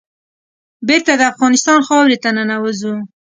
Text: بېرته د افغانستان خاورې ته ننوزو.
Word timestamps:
بېرته 0.87 1.13
د 1.17 1.21
افغانستان 1.31 1.79
خاورې 1.87 2.17
ته 2.23 2.29
ننوزو. 2.37 2.93